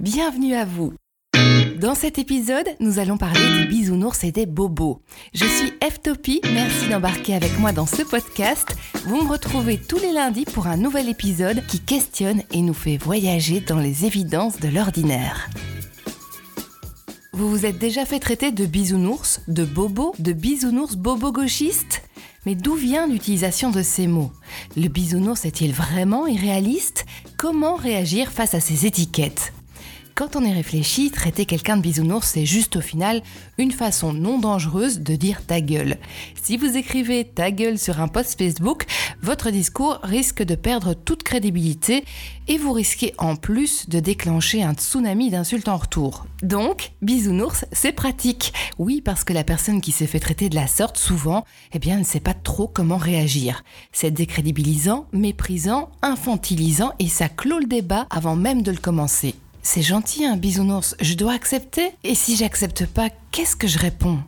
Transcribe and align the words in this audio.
Bienvenue 0.00 0.54
à 0.54 0.64
vous. 0.64 0.92
Dans 1.80 1.94
cet 1.94 2.18
épisode, 2.18 2.66
nous 2.80 2.98
allons 2.98 3.16
parler 3.16 3.40
des 3.60 3.66
bisounours 3.66 4.24
et 4.24 4.32
des 4.32 4.44
bobos. 4.44 5.00
Je 5.32 5.44
suis 5.44 5.72
F-Topie, 5.82 6.40
merci 6.52 6.88
d'embarquer 6.88 7.34
avec 7.34 7.56
moi 7.60 7.70
dans 7.70 7.86
ce 7.86 8.02
podcast. 8.02 8.74
Vous 9.06 9.22
me 9.22 9.30
retrouvez 9.30 9.78
tous 9.78 10.00
les 10.00 10.12
lundis 10.12 10.46
pour 10.46 10.66
un 10.66 10.76
nouvel 10.76 11.08
épisode 11.08 11.64
qui 11.68 11.78
questionne 11.78 12.42
et 12.52 12.60
nous 12.60 12.74
fait 12.74 12.96
voyager 12.96 13.60
dans 13.60 13.78
les 13.78 14.04
évidences 14.04 14.58
de 14.58 14.68
l'ordinaire. 14.68 15.48
Vous 17.32 17.48
vous 17.48 17.64
êtes 17.64 17.78
déjà 17.78 18.04
fait 18.04 18.20
traiter 18.20 18.50
de 18.50 18.66
bisounours, 18.66 19.42
de 19.46 19.64
bobo, 19.64 20.12
de 20.18 20.32
bisounours 20.32 20.96
bobo-gauchiste? 20.96 22.02
Mais 22.46 22.56
d'où 22.56 22.74
vient 22.74 23.06
l'utilisation 23.06 23.70
de 23.70 23.82
ces 23.82 24.08
mots? 24.08 24.32
Le 24.76 24.88
bisounours 24.88 25.44
est-il 25.44 25.72
vraiment 25.72 26.26
irréaliste? 26.26 27.06
Comment 27.38 27.76
réagir 27.76 28.32
face 28.32 28.54
à 28.54 28.60
ces 28.60 28.86
étiquettes? 28.86 29.52
Quand 30.14 30.36
on 30.36 30.44
y 30.44 30.52
réfléchit, 30.52 31.10
traiter 31.10 31.44
quelqu'un 31.44 31.76
de 31.76 31.82
bisounours, 31.82 32.26
c'est 32.26 32.46
juste 32.46 32.76
au 32.76 32.80
final 32.80 33.20
une 33.58 33.72
façon 33.72 34.12
non 34.12 34.38
dangereuse 34.38 35.00
de 35.00 35.16
dire 35.16 35.44
ta 35.44 35.60
gueule. 35.60 35.98
Si 36.40 36.56
vous 36.56 36.76
écrivez 36.76 37.24
ta 37.24 37.50
gueule 37.50 37.78
sur 37.78 38.00
un 38.00 38.06
post 38.06 38.38
Facebook, 38.38 38.84
votre 39.22 39.50
discours 39.50 39.98
risque 40.04 40.42
de 40.42 40.54
perdre 40.54 40.94
toute 40.94 41.24
crédibilité 41.24 42.04
et 42.46 42.58
vous 42.58 42.72
risquez 42.72 43.12
en 43.18 43.34
plus 43.34 43.88
de 43.88 43.98
déclencher 43.98 44.62
un 44.62 44.74
tsunami 44.74 45.30
d'insultes 45.30 45.68
en 45.68 45.78
retour. 45.78 46.26
Donc, 46.42 46.92
bisounours, 47.02 47.64
c'est 47.72 47.92
pratique. 47.92 48.52
Oui, 48.78 49.00
parce 49.00 49.24
que 49.24 49.32
la 49.32 49.44
personne 49.44 49.80
qui 49.80 49.92
s'est 49.92 50.06
fait 50.06 50.20
traiter 50.20 50.48
de 50.48 50.54
la 50.54 50.68
sorte, 50.68 50.96
souvent, 50.96 51.44
eh 51.72 51.78
bien, 51.78 51.98
ne 51.98 52.04
sait 52.04 52.20
pas 52.20 52.34
trop 52.34 52.68
comment 52.68 52.98
réagir. 52.98 53.64
C'est 53.92 54.12
décrédibilisant, 54.12 55.06
méprisant, 55.12 55.90
infantilisant 56.02 56.92
et 56.98 57.08
ça 57.08 57.28
clôt 57.28 57.58
le 57.58 57.66
débat 57.66 58.06
avant 58.10 58.36
même 58.36 58.62
de 58.62 58.70
le 58.70 58.78
commencer. 58.78 59.34
C'est 59.66 59.80
gentil 59.80 60.26
un 60.26 60.36
bisounours, 60.36 60.94
je 61.00 61.14
dois 61.14 61.32
accepter. 61.32 61.92
Et 62.04 62.14
si 62.14 62.36
j'accepte 62.36 62.84
pas, 62.84 63.08
qu'est-ce 63.32 63.56
que 63.56 63.66
je 63.66 63.78
réponds? 63.78 64.18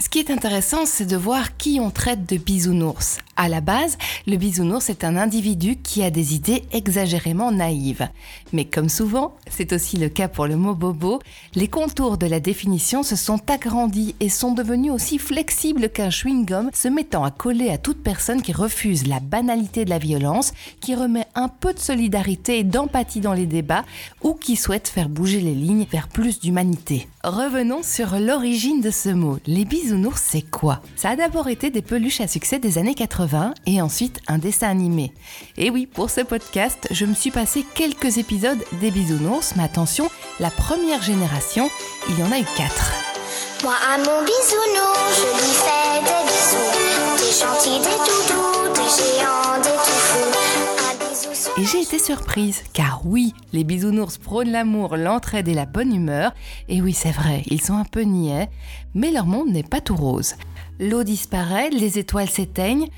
Ce 0.00 0.08
qui 0.08 0.18
est 0.18 0.32
intéressant, 0.32 0.84
c'est 0.84 1.06
de 1.06 1.16
voir 1.16 1.56
qui 1.56 1.78
on 1.80 1.92
traite 1.92 2.28
de 2.28 2.36
bisounours. 2.38 3.18
À 3.40 3.48
la 3.48 3.60
base, 3.60 3.98
le 4.26 4.36
bisounours 4.36 4.90
est 4.90 5.04
un 5.04 5.16
individu 5.16 5.76
qui 5.76 6.02
a 6.02 6.10
des 6.10 6.34
idées 6.34 6.64
exagérément 6.72 7.52
naïves. 7.52 8.08
Mais 8.52 8.64
comme 8.64 8.88
souvent, 8.88 9.36
c'est 9.48 9.72
aussi 9.72 9.96
le 9.96 10.08
cas 10.08 10.26
pour 10.26 10.48
le 10.48 10.56
mot 10.56 10.74
bobo, 10.74 11.20
les 11.54 11.68
contours 11.68 12.18
de 12.18 12.26
la 12.26 12.40
définition 12.40 13.04
se 13.04 13.14
sont 13.14 13.38
agrandis 13.48 14.16
et 14.18 14.28
sont 14.28 14.54
devenus 14.54 14.90
aussi 14.90 15.18
flexibles 15.20 15.88
qu'un 15.88 16.08
chewing-gum 16.08 16.70
se 16.74 16.88
mettant 16.88 17.22
à 17.22 17.30
coller 17.30 17.70
à 17.70 17.78
toute 17.78 18.02
personne 18.02 18.42
qui 18.42 18.52
refuse 18.52 19.06
la 19.06 19.20
banalité 19.20 19.84
de 19.84 19.90
la 19.90 19.98
violence, 19.98 20.52
qui 20.80 20.96
remet 20.96 21.28
un 21.36 21.46
peu 21.46 21.72
de 21.72 21.78
solidarité 21.78 22.58
et 22.58 22.64
d'empathie 22.64 23.20
dans 23.20 23.34
les 23.34 23.46
débats 23.46 23.84
ou 24.20 24.34
qui 24.34 24.56
souhaite 24.56 24.88
faire 24.88 25.08
bouger 25.08 25.40
les 25.40 25.54
lignes 25.54 25.86
vers 25.92 26.08
plus 26.08 26.40
d'humanité. 26.40 27.06
Revenons 27.22 27.84
sur 27.84 28.18
l'origine 28.18 28.80
de 28.80 28.90
ce 28.90 29.10
mot. 29.10 29.38
Les 29.46 29.64
bisounours, 29.64 30.20
c'est 30.20 30.42
quoi? 30.42 30.82
Ça 30.96 31.10
a 31.10 31.16
d'abord 31.16 31.46
été 31.46 31.70
des 31.70 31.82
peluches 31.82 32.20
à 32.20 32.26
succès 32.26 32.58
des 32.58 32.78
années 32.78 32.94
80 32.94 33.27
et 33.66 33.82
ensuite 33.82 34.20
un 34.28 34.38
dessin 34.38 34.68
animé. 34.68 35.12
Et 35.56 35.70
oui, 35.70 35.86
pour 35.86 36.10
ce 36.10 36.20
podcast, 36.20 36.88
je 36.90 37.04
me 37.04 37.14
suis 37.14 37.30
passé 37.30 37.64
quelques 37.74 38.18
épisodes 38.18 38.62
des 38.80 38.90
bisounours, 38.90 39.54
mais 39.56 39.64
attention, 39.64 40.08
la 40.40 40.50
première 40.50 41.02
génération, 41.02 41.68
il 42.08 42.18
y 42.18 42.22
en 42.22 42.32
a 42.32 42.38
eu 42.38 42.46
quatre. 42.56 42.92
Moi 43.62 43.74
à 43.92 43.98
mon 43.98 44.22
bisounours, 44.22 45.16
je 45.16 45.28
lui 45.36 45.54
fais 45.64 46.00
des 46.04 46.22
bisous, 46.28 46.76
des 47.18 47.32
gentils, 47.32 47.80
des 47.80 47.98
toutous, 48.04 48.72
des 48.74 48.88
géants, 48.88 49.58
des 49.62 49.76
tout 49.76 50.00
fous. 50.00 50.58
Et 51.60 51.64
j'ai 51.64 51.82
été 51.82 51.98
surprise, 51.98 52.62
car 52.72 53.00
oui, 53.04 53.34
les 53.52 53.64
bisounours 53.64 54.16
prônent 54.16 54.52
l'amour, 54.52 54.96
l'entraide 54.96 55.48
et 55.48 55.54
la 55.54 55.66
bonne 55.66 55.92
humeur. 55.92 56.32
Et 56.68 56.80
oui, 56.80 56.92
c'est 56.92 57.10
vrai, 57.10 57.42
ils 57.46 57.60
sont 57.60 57.74
un 57.74 57.84
peu 57.84 58.02
niais, 58.02 58.48
mais 58.94 59.10
leur 59.10 59.26
monde 59.26 59.50
n'est 59.50 59.64
pas 59.64 59.80
tout 59.80 59.96
rose. 59.96 60.34
L'eau 60.80 61.02
disparaît, 61.02 61.70
les 61.70 61.98
étoiles 61.98 62.30
s'éteignent. 62.30 62.88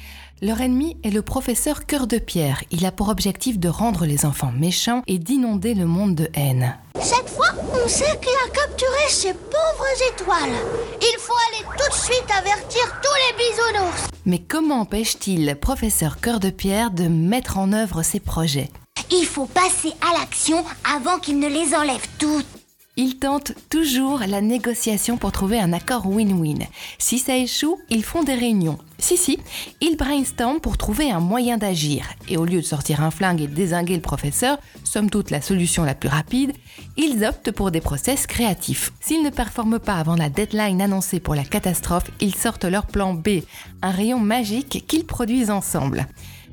Leur 0.42 0.60
ennemi 0.60 0.98
est 1.02 1.10
le 1.10 1.22
professeur 1.22 1.86
Cœur 1.86 2.06
de 2.06 2.18
Pierre. 2.18 2.62
Il 2.70 2.84
a 2.84 2.92
pour 2.92 3.08
objectif 3.08 3.58
de 3.58 3.68
rendre 3.68 4.04
les 4.04 4.26
enfants 4.26 4.52
méchants 4.52 5.02
et 5.06 5.18
d'inonder 5.18 5.72
le 5.72 5.86
monde 5.86 6.14
de 6.14 6.28
haine. 6.34 6.76
Cette 7.00 7.28
fois, 7.30 7.48
on 7.72 7.88
sait 7.88 8.18
qui 8.20 8.28
a 8.28 8.50
capturé 8.50 9.08
ces 9.08 9.32
pauvres 9.32 10.12
étoiles. 10.12 10.58
Il 11.00 11.18
faut 11.18 11.32
aller 11.48 11.64
tout 11.78 11.90
de 11.90 11.96
suite 11.96 12.30
avertir 12.38 12.82
tous 13.02 13.16
les 13.16 13.44
bisounours. 13.44 14.08
Mais 14.26 14.40
comment 14.40 14.80
empêche-t-il 14.80 15.56
professeur 15.56 16.20
Cœur 16.20 16.38
de 16.38 16.50
Pierre 16.50 16.90
de 16.90 17.08
mettre 17.08 17.56
en 17.56 17.72
œuvre 17.72 18.02
ses 18.02 18.20
projets? 18.20 18.68
Il 19.10 19.24
faut 19.24 19.46
passer 19.46 19.92
à 20.02 20.18
l'action 20.18 20.64
avant 20.94 21.18
qu'il 21.18 21.38
ne 21.38 21.48
les 21.48 21.74
enlève 21.74 22.06
toutes. 22.18 22.59
Il 22.96 23.18
tente 23.18 23.52
toujours 23.70 24.20
la 24.26 24.40
négociation 24.40 25.16
pour 25.16 25.30
trouver 25.30 25.60
un 25.60 25.72
accord 25.72 26.06
win-win. 26.06 26.66
Si 26.98 27.20
ça 27.20 27.36
échoue, 27.36 27.78
ils 27.88 28.02
font 28.02 28.24
des 28.24 28.34
réunions. 28.34 28.78
Si, 28.98 29.16
si, 29.16 29.38
ils 29.80 29.96
brainstorment 29.96 30.60
pour 30.60 30.76
trouver 30.76 31.10
un 31.10 31.20
moyen 31.20 31.56
d'agir. 31.56 32.04
Et 32.28 32.36
au 32.36 32.44
lieu 32.44 32.60
de 32.60 32.66
sortir 32.66 33.00
un 33.00 33.12
flingue 33.12 33.42
et 33.42 33.46
de 33.46 33.54
désinguer 33.54 33.94
le 33.94 34.02
professeur, 34.02 34.58
somme 34.82 35.08
toute 35.08 35.30
la 35.30 35.40
solution 35.40 35.84
la 35.84 35.94
plus 35.94 36.08
rapide, 36.08 36.52
ils 36.96 37.24
optent 37.24 37.52
pour 37.52 37.70
des 37.70 37.80
process 37.80 38.26
créatifs. 38.26 38.92
S'ils 39.00 39.22
ne 39.22 39.30
performent 39.30 39.78
pas 39.78 39.94
avant 39.94 40.16
la 40.16 40.28
deadline 40.28 40.82
annoncée 40.82 41.20
pour 41.20 41.36
la 41.36 41.44
catastrophe, 41.44 42.10
ils 42.20 42.34
sortent 42.34 42.64
leur 42.64 42.86
plan 42.86 43.14
B, 43.14 43.42
un 43.82 43.92
rayon 43.92 44.18
magique 44.18 44.84
qu'ils 44.88 45.06
produisent 45.06 45.50
ensemble. 45.50 46.08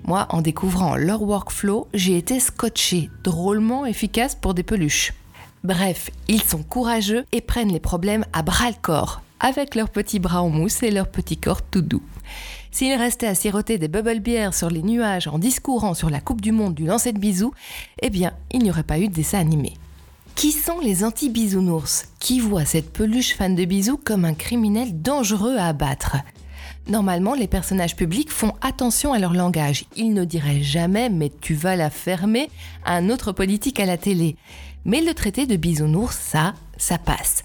Moi, 0.06 0.28
en 0.30 0.42
découvrant 0.42 0.96
leur 0.96 1.24
workflow, 1.24 1.88
j'ai 1.96 2.16
été 2.16 2.40
scotché, 2.40 3.10
drôlement 3.24 3.88
efficace 3.88 4.36
pour 4.36 4.54
des 4.54 4.64
peluches. 4.64 5.14
Bref, 5.68 6.12
ils 6.30 6.42
sont 6.42 6.64
courageux 6.64 7.26
et 7.34 7.42
prennent 7.42 7.74
les 7.74 7.82
problèmes 7.82 8.24
à 8.32 8.42
bras 8.42 8.70
le 8.70 8.78
corps, 8.82 9.22
avec 9.42 9.76
leurs 9.76 9.90
petits 9.90 10.18
bras 10.18 10.42
en 10.42 10.48
mousse 10.48 10.82
et 10.82 10.92
leurs 10.92 11.10
petits 11.10 11.36
corps 11.36 11.62
tout 11.62 11.82
doux. 11.82 12.04
S'ils 12.72 12.98
restaient 12.98 13.28
à 13.28 13.36
siroter 13.36 13.78
des 13.78 13.90
bubble 13.90 14.22
beer 14.22 14.54
sur 14.54 14.70
les 14.70 14.82
nuages 14.82 15.28
en 15.28 15.38
discourant 15.38 15.94
sur 15.94 16.10
la 16.10 16.22
Coupe 16.22 16.40
du 16.40 16.54
Monde 16.54 16.74
du 16.74 16.86
lancer 16.86 17.12
de 17.12 17.20
bisous, 17.20 17.52
eh 18.02 18.10
bien, 18.10 18.32
il 18.54 18.60
n'y 18.64 18.70
aurait 18.70 18.84
pas 18.84 18.98
eu 18.98 19.10
de 19.10 19.14
dessin 19.14 19.40
animé. 19.40 19.74
Qui 20.36 20.54
sont 20.54 20.80
les 20.80 21.04
anti-bisounours? 21.04 22.06
Qui 22.22 22.40
voient 22.40 22.64
cette 22.64 22.94
peluche 22.94 23.36
fan 23.36 23.54
de 23.54 23.66
bisous 23.66 23.98
comme 23.98 24.24
un 24.24 24.36
criminel 24.36 25.02
dangereux 25.02 25.58
à 25.58 25.68
abattre? 25.68 26.16
Normalement, 26.88 27.34
les 27.34 27.48
personnages 27.48 27.98
publics 27.98 28.32
font 28.32 28.54
attention 28.62 29.12
à 29.12 29.20
leur 29.20 29.34
langage. 29.34 29.84
Ils 29.98 30.14
ne 30.14 30.24
diraient 30.24 30.62
jamais 30.62 31.10
mais 31.10 31.30
tu 31.42 31.54
vas 31.54 31.76
la 31.76 31.90
fermer 31.90 32.50
à 32.86 32.96
un 32.96 33.10
autre 33.10 33.34
politique 33.34 33.82
à 33.82 33.86
la 33.86 33.98
télé. 33.98 34.38
Mais 34.86 35.02
le 35.02 35.14
traité 35.14 35.46
de 35.46 35.56
bisounours, 35.58 36.18
ça, 36.18 36.54
ça 36.78 36.98
passe. 36.98 37.44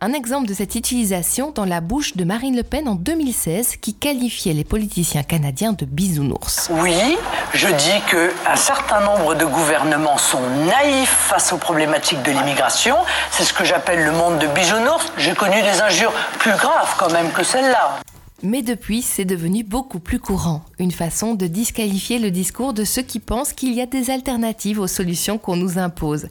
Un 0.00 0.12
exemple 0.12 0.48
de 0.48 0.54
cette 0.54 0.74
utilisation 0.74 1.52
dans 1.52 1.64
la 1.64 1.80
bouche 1.80 2.16
de 2.16 2.24
Marine 2.24 2.56
Le 2.56 2.62
Pen 2.62 2.88
en 2.88 2.96
2016 2.96 3.76
qui 3.76 3.94
qualifiait 3.94 4.54
les 4.54 4.64
politiciens 4.64 5.22
canadiens 5.22 5.72
de 5.72 5.84
bisounours. 5.84 6.68
Oui, 6.82 7.16
je 7.54 7.68
dis 7.68 8.00
que 8.10 8.32
un 8.50 8.56
certain 8.56 9.00
nombre 9.02 9.36
de 9.36 9.44
gouvernements 9.44 10.18
sont 10.18 10.42
naïfs 10.66 11.08
face 11.08 11.52
aux 11.52 11.58
problématiques 11.58 12.22
de 12.22 12.32
l'immigration. 12.32 12.96
C'est 13.30 13.44
ce 13.44 13.52
que 13.52 13.64
j'appelle 13.64 14.04
le 14.04 14.12
monde 14.12 14.38
de 14.40 14.48
bisounours. 14.48 15.12
J'ai 15.16 15.34
connu 15.34 15.62
des 15.62 15.80
injures 15.80 16.12
plus 16.38 16.52
graves 16.52 16.96
quand 16.98 17.12
même 17.12 17.30
que 17.30 17.44
celle-là. 17.44 18.00
Mais 18.42 18.62
depuis, 18.62 19.02
c'est 19.02 19.26
devenu 19.26 19.62
beaucoup 19.62 20.00
plus 20.00 20.18
courant, 20.18 20.62
une 20.78 20.92
façon 20.92 21.34
de 21.34 21.46
disqualifier 21.46 22.18
le 22.18 22.30
discours 22.30 22.72
de 22.72 22.84
ceux 22.84 23.02
qui 23.02 23.20
pensent 23.20 23.52
qu'il 23.52 23.74
y 23.74 23.82
a 23.82 23.86
des 23.86 24.08
alternatives 24.08 24.80
aux 24.80 24.86
solutions 24.86 25.36
qu'on 25.36 25.56
nous 25.56 25.78
impose. 25.78 26.28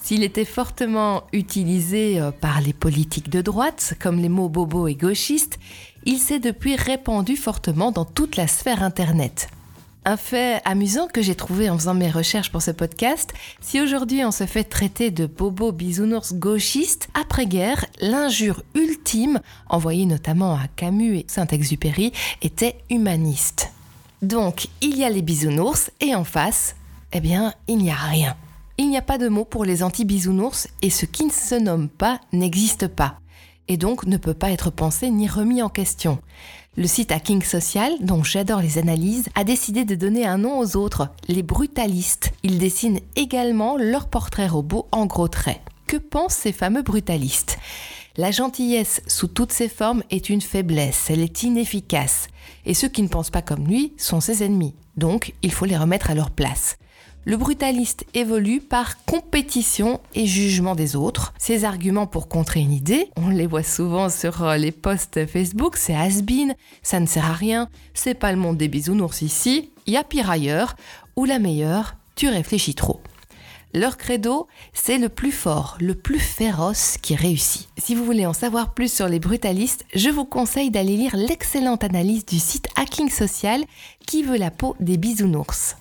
S'il 0.00 0.22
était 0.22 0.44
fortement 0.44 1.24
utilisé 1.32 2.20
euh, 2.20 2.30
par 2.30 2.60
les 2.60 2.72
politiques 2.72 3.30
de 3.30 3.42
droite, 3.42 3.94
comme 4.00 4.18
les 4.18 4.28
mots 4.28 4.48
bobo 4.48 4.86
et 4.86 4.94
gauchiste, 4.94 5.58
il 6.04 6.18
s'est 6.18 6.38
depuis 6.38 6.76
répandu 6.76 7.36
fortement 7.36 7.90
dans 7.90 8.04
toute 8.04 8.36
la 8.36 8.46
sphère 8.46 8.82
Internet. 8.82 9.48
Un 10.04 10.16
fait 10.16 10.62
amusant 10.64 11.08
que 11.08 11.20
j'ai 11.20 11.34
trouvé 11.34 11.68
en 11.68 11.76
faisant 11.76 11.92
mes 11.92 12.10
recherches 12.10 12.50
pour 12.50 12.62
ce 12.62 12.70
podcast, 12.70 13.34
si 13.60 13.80
aujourd'hui 13.80 14.24
on 14.24 14.30
se 14.30 14.46
fait 14.46 14.64
traiter 14.64 15.10
de 15.10 15.26
bobo 15.26 15.72
bisounours 15.72 16.32
gauchiste, 16.32 17.08
après-guerre, 17.12 17.84
l'injure 18.00 18.62
ultime, 18.74 19.40
envoyée 19.68 20.06
notamment 20.06 20.54
à 20.54 20.68
Camus 20.76 21.18
et 21.18 21.26
Saint-Exupéry, 21.28 22.12
était 22.40 22.78
humaniste. 22.88 23.72
Donc, 24.22 24.68
il 24.80 24.96
y 24.96 25.04
a 25.04 25.10
les 25.10 25.22
bisounours 25.22 25.90
et 26.00 26.14
en 26.14 26.24
face, 26.24 26.76
eh 27.12 27.20
bien, 27.20 27.52
il 27.66 27.78
n'y 27.78 27.90
a 27.90 27.96
rien 27.96 28.36
il 28.78 28.88
n'y 28.88 28.96
a 28.96 29.02
pas 29.02 29.18
de 29.18 29.28
mot 29.28 29.44
pour 29.44 29.64
les 29.64 29.82
anti-bisounours 29.82 30.68
et 30.82 30.90
ce 30.90 31.04
qui 31.04 31.24
ne 31.24 31.32
se 31.32 31.56
nomme 31.56 31.88
pas 31.88 32.20
n'existe 32.32 32.86
pas, 32.86 33.18
et 33.66 33.76
donc 33.76 34.06
ne 34.06 34.16
peut 34.16 34.34
pas 34.34 34.52
être 34.52 34.70
pensé 34.70 35.10
ni 35.10 35.26
remis 35.28 35.62
en 35.62 35.68
question. 35.68 36.18
Le 36.76 36.86
site 36.86 37.10
Hacking 37.10 37.42
Social, 37.42 37.92
dont 38.00 38.22
j'adore 38.22 38.60
les 38.60 38.78
analyses, 38.78 39.28
a 39.34 39.42
décidé 39.42 39.84
de 39.84 39.96
donner 39.96 40.26
un 40.26 40.38
nom 40.38 40.60
aux 40.60 40.76
autres, 40.76 41.08
les 41.26 41.42
brutalistes. 41.42 42.30
Ils 42.44 42.58
dessinent 42.58 43.00
également 43.16 43.76
leur 43.76 44.06
portrait 44.06 44.46
robot 44.46 44.86
en 44.92 45.06
gros 45.06 45.26
traits. 45.26 45.60
Que 45.88 45.96
pensent 45.96 46.34
ces 46.34 46.52
fameux 46.52 46.82
brutalistes? 46.82 47.58
La 48.16 48.30
gentillesse 48.30 49.00
sous 49.08 49.26
toutes 49.26 49.52
ses 49.52 49.68
formes 49.68 50.04
est 50.10 50.28
une 50.28 50.40
faiblesse, 50.40 51.06
elle 51.08 51.20
est 51.20 51.42
inefficace. 51.42 52.28
Et 52.64 52.74
ceux 52.74 52.88
qui 52.88 53.02
ne 53.02 53.08
pensent 53.08 53.30
pas 53.30 53.42
comme 53.42 53.66
lui 53.66 53.92
sont 53.96 54.20
ses 54.20 54.44
ennemis. 54.44 54.74
Donc, 54.98 55.32
il 55.42 55.52
faut 55.52 55.64
les 55.64 55.76
remettre 55.76 56.10
à 56.10 56.14
leur 56.14 56.30
place. 56.30 56.76
Le 57.24 57.36
brutaliste 57.36 58.04
évolue 58.14 58.60
par 58.60 59.04
compétition 59.04 60.00
et 60.14 60.26
jugement 60.26 60.74
des 60.74 60.96
autres. 60.96 61.32
Ses 61.38 61.64
arguments 61.64 62.06
pour 62.06 62.28
contrer 62.28 62.60
une 62.60 62.72
idée, 62.72 63.10
on 63.16 63.28
les 63.28 63.46
voit 63.46 63.62
souvent 63.62 64.08
sur 64.08 64.42
euh, 64.42 64.56
les 64.56 64.72
posts 64.72 65.26
Facebook, 65.26 65.76
c'est 65.76 65.94
has-been, 65.94 66.54
ça 66.82 66.98
ne 67.00 67.06
sert 67.06 67.26
à 67.26 67.34
rien, 67.34 67.68
c'est 67.94 68.14
pas 68.14 68.32
le 68.32 68.38
monde 68.38 68.56
des 68.56 68.68
bisounours 68.68 69.22
ici, 69.22 69.70
y 69.86 69.96
a 69.96 70.04
pire 70.04 70.30
ailleurs, 70.30 70.74
ou 71.16 71.26
la 71.26 71.38
meilleure, 71.38 71.94
tu 72.16 72.28
réfléchis 72.28 72.74
trop. 72.74 73.00
Leur 73.74 73.96
credo, 73.98 74.46
c'est 74.72 74.98
le 74.98 75.08
plus 75.08 75.32
fort, 75.32 75.76
le 75.80 75.94
plus 75.94 76.18
féroce 76.18 76.96
qui 77.02 77.14
réussit. 77.14 77.68
Si 77.76 77.94
vous 77.94 78.04
voulez 78.04 78.24
en 78.24 78.32
savoir 78.32 78.72
plus 78.72 78.90
sur 78.90 79.08
les 79.08 79.20
brutalistes, 79.20 79.84
je 79.94 80.08
vous 80.08 80.24
conseille 80.24 80.70
d'aller 80.70 80.96
lire 80.96 81.16
l'excellente 81.16 81.84
analyse 81.84 82.24
du 82.24 82.38
site 82.38 82.68
Hacking 82.76 83.10
Social 83.10 83.62
qui 84.06 84.22
veut 84.22 84.38
la 84.38 84.50
peau 84.50 84.74
des 84.80 84.96
bisounours. 84.96 85.76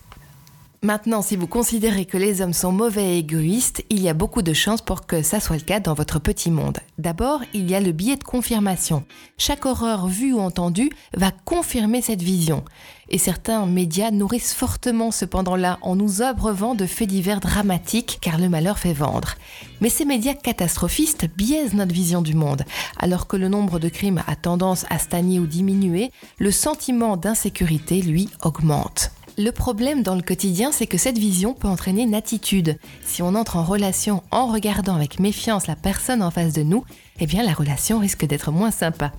Maintenant, 0.88 1.22
si 1.22 1.36
vous 1.36 1.48
considérez 1.48 2.06
que 2.06 2.16
les 2.16 2.40
hommes 2.40 2.54
sont 2.54 2.72
mauvais 2.72 3.16
et 3.16 3.18
égoïstes, 3.18 3.84
il 3.90 4.00
y 4.00 4.08
a 4.08 4.14
beaucoup 4.14 4.42
de 4.42 4.54
chances 4.54 4.82
pour 4.82 5.06
que 5.06 5.22
ça 5.22 5.42
soit 5.42 5.58
le 5.58 5.62
cas 5.62 5.82
dans 5.82 5.94
votre 5.94 6.18
petit 6.18 6.50
monde. 6.50 6.78
D'abord, 6.98 7.42
il 7.54 7.70
y 7.70 7.76
a 7.76 7.82
le 7.82 7.92
biais 7.92 8.16
de 8.16 8.24
confirmation. 8.24 9.04
Chaque 9.38 9.66
horreur 9.66 10.08
vue 10.08 10.32
ou 10.32 10.40
entendue 10.40 10.90
va 11.14 11.32
confirmer 11.44 12.02
cette 12.02 12.22
vision. 12.22 12.64
Et 13.10 13.18
certains 13.18 13.66
médias 13.66 14.12
nourrissent 14.12 14.54
fortement 14.54 15.12
cependant 15.12 15.58
là 15.58 15.78
en 15.82 15.98
nous 15.98 16.22
abreuvant 16.22 16.74
de 16.74 16.86
faits 16.86 17.10
divers 17.10 17.42
dramatiques 17.42 18.20
car 18.22 18.38
le 18.38 18.48
malheur 18.48 18.80
fait 18.80 18.94
vendre. 18.94 19.34
Mais 19.82 19.90
ces 19.90 20.06
médias 20.06 20.36
catastrophistes 20.36 21.28
biaisent 21.36 21.74
notre 21.74 21.94
vision 21.94 22.22
du 22.22 22.34
monde. 22.34 22.64
Alors 22.98 23.28
que 23.28 23.36
le 23.36 23.50
nombre 23.50 23.80
de 23.80 23.90
crimes 23.90 24.24
a 24.26 24.38
tendance 24.38 24.86
à 24.90 25.00
stagner 25.00 25.42
ou 25.42 25.48
diminuer, 25.48 26.12
le 26.40 26.52
sentiment 26.52 27.18
d'insécurité, 27.18 28.02
lui, 28.02 28.30
augmente. 28.42 29.12
Le 29.40 29.52
problème 29.52 30.02
dans 30.02 30.16
le 30.16 30.24
quotidien, 30.24 30.72
c'est 30.72 30.88
que 30.88 30.98
cette 30.98 31.20
vision 31.20 31.54
peut 31.54 31.68
entraîner 31.68 32.02
une 32.02 32.16
attitude. 32.16 32.80
Si 33.06 33.22
on 33.22 33.36
entre 33.36 33.58
en 33.58 33.64
relation 33.64 34.24
en 34.32 34.48
regardant 34.48 34.96
avec 34.96 35.20
méfiance 35.20 35.68
la 35.68 35.76
personne 35.76 36.24
en 36.24 36.32
face 36.32 36.54
de 36.54 36.64
nous, 36.64 36.84
eh 37.20 37.28
bien 37.28 37.44
la 37.44 37.54
relation 37.54 38.00
risque 38.00 38.26
d'être 38.26 38.52
moins 38.52 38.72
sympa. 38.72 39.12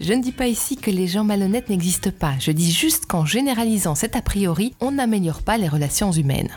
Je 0.00 0.14
ne 0.14 0.22
dis 0.22 0.32
pas 0.32 0.46
ici 0.46 0.76
que 0.76 0.90
les 0.90 1.06
gens 1.06 1.22
malhonnêtes 1.22 1.68
n'existent 1.68 2.12
pas, 2.18 2.32
je 2.40 2.50
dis 2.50 2.72
juste 2.72 3.04
qu'en 3.04 3.26
généralisant 3.26 3.94
cet 3.94 4.16
a 4.16 4.22
priori, 4.22 4.74
on 4.80 4.92
n'améliore 4.92 5.42
pas 5.42 5.58
les 5.58 5.68
relations 5.68 6.12
humaines. 6.12 6.50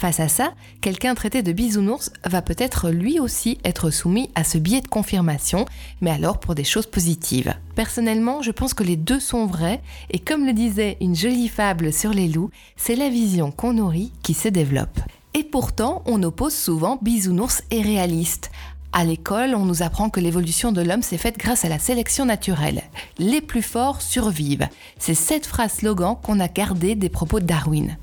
Face 0.00 0.18
à 0.18 0.28
ça, 0.28 0.54
quelqu'un 0.80 1.14
traité 1.14 1.42
de 1.42 1.52
bisounours 1.52 2.10
va 2.24 2.40
peut-être 2.40 2.88
lui 2.88 3.20
aussi 3.20 3.58
être 3.64 3.90
soumis 3.90 4.30
à 4.34 4.44
ce 4.44 4.56
biais 4.56 4.80
de 4.80 4.88
confirmation, 4.88 5.66
mais 6.00 6.10
alors 6.10 6.40
pour 6.40 6.54
des 6.54 6.64
choses 6.64 6.86
positives. 6.86 7.52
Personnellement, 7.74 8.40
je 8.40 8.50
pense 8.50 8.72
que 8.72 8.82
les 8.82 8.96
deux 8.96 9.20
sont 9.20 9.44
vrais, 9.44 9.82
et 10.10 10.18
comme 10.18 10.46
le 10.46 10.54
disait 10.54 10.96
une 11.02 11.14
jolie 11.14 11.48
fable 11.48 11.92
sur 11.92 12.14
les 12.14 12.28
loups, 12.28 12.48
c'est 12.76 12.96
la 12.96 13.10
vision 13.10 13.50
qu'on 13.50 13.74
nourrit 13.74 14.10
qui 14.22 14.32
se 14.32 14.48
développe. 14.48 15.00
Et 15.34 15.44
pourtant, 15.44 16.02
on 16.06 16.22
oppose 16.22 16.54
souvent 16.54 16.98
bisounours 17.02 17.60
et 17.70 17.82
réalistes. 17.82 18.50
À 18.94 19.04
l'école, 19.04 19.54
on 19.54 19.66
nous 19.66 19.82
apprend 19.82 20.08
que 20.08 20.20
l'évolution 20.20 20.72
de 20.72 20.80
l'homme 20.80 21.02
s'est 21.02 21.18
faite 21.18 21.36
grâce 21.36 21.66
à 21.66 21.68
la 21.68 21.78
sélection 21.78 22.24
naturelle. 22.24 22.84
Les 23.18 23.42
plus 23.42 23.60
forts 23.60 24.00
survivent. 24.00 24.66
C'est 24.98 25.12
cette 25.12 25.44
phrase 25.44 25.74
slogan 25.74 26.16
qu'on 26.22 26.40
a 26.40 26.48
gardée 26.48 26.94
des 26.94 27.10
propos 27.10 27.38
de 27.38 27.44
Darwin. 27.44 27.98